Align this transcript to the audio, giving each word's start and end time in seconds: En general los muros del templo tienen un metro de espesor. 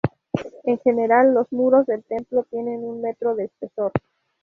En 0.63 0.79
general 0.79 1.35
los 1.35 1.51
muros 1.53 1.85
del 1.85 2.03
templo 2.03 2.43
tienen 2.49 2.83
un 2.83 3.01
metro 3.03 3.35
de 3.35 3.43
espesor. 3.43 3.91